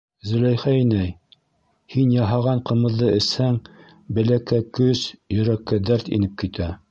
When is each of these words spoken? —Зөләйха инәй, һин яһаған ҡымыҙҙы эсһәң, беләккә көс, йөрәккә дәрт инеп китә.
—Зөләйха 0.27 0.71
инәй, 0.75 1.11
һин 1.95 2.13
яһаған 2.15 2.63
ҡымыҙҙы 2.71 3.11
эсһәң, 3.19 3.59
беләккә 4.19 4.61
көс, 4.79 5.05
йөрәккә 5.37 5.83
дәрт 5.91 6.13
инеп 6.19 6.37
китә. 6.45 6.77